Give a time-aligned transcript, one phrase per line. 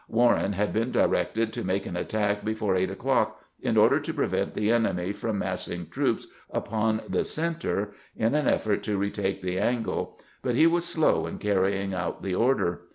[0.07, 4.13] Warren had been di rected to make an attack before eight o'clock, in order to
[4.15, 9.59] prevent the enemy from massing troops upon the center in an effort to retake the"
[9.59, 12.85] angle," but he was slow in carrying out the order.